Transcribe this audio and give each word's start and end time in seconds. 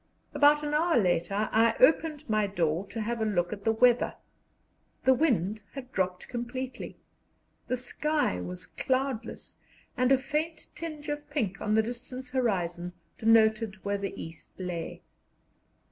About 0.33 0.63
an 0.63 0.73
hour 0.73 0.97
later 0.97 1.47
I 1.51 1.75
opened 1.79 2.27
my 2.27 2.47
door 2.47 2.87
to 2.87 3.01
have 3.01 3.21
a 3.21 3.23
look 3.23 3.53
at 3.53 3.65
the 3.65 3.71
weather: 3.71 4.15
the 5.05 5.13
wind 5.13 5.61
had 5.75 5.91
dropped 5.91 6.27
completely, 6.27 6.97
the 7.67 7.77
sky 7.77 8.41
was 8.41 8.65
cloudless, 8.65 9.57
and 9.95 10.11
a 10.11 10.17
faint 10.17 10.69
tinge 10.73 11.07
of 11.07 11.29
pink 11.29 11.61
on 11.61 11.75
the 11.75 11.83
distant 11.83 12.29
horizon 12.29 12.93
denoted 13.19 13.75
where 13.85 13.99
the 13.99 14.19
east 14.19 14.59
lay. 14.59 15.03